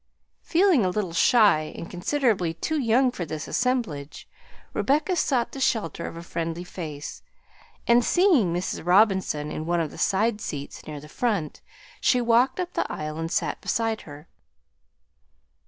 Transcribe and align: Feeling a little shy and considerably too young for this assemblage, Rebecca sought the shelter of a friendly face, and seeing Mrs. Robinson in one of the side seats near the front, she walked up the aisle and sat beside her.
Feeling 0.41 0.83
a 0.83 0.89
little 0.89 1.13
shy 1.13 1.71
and 1.77 1.87
considerably 1.87 2.55
too 2.55 2.79
young 2.79 3.11
for 3.11 3.23
this 3.23 3.47
assemblage, 3.47 4.27
Rebecca 4.73 5.15
sought 5.15 5.51
the 5.51 5.59
shelter 5.59 6.07
of 6.07 6.17
a 6.17 6.23
friendly 6.23 6.63
face, 6.63 7.21
and 7.85 8.03
seeing 8.03 8.51
Mrs. 8.51 8.83
Robinson 8.83 9.51
in 9.51 9.67
one 9.67 9.79
of 9.79 9.91
the 9.91 9.99
side 9.99 10.41
seats 10.41 10.87
near 10.87 10.99
the 10.99 11.07
front, 11.07 11.61
she 11.99 12.19
walked 12.19 12.59
up 12.59 12.73
the 12.73 12.91
aisle 12.91 13.19
and 13.19 13.31
sat 13.31 13.61
beside 13.61 14.01
her. 14.09 14.27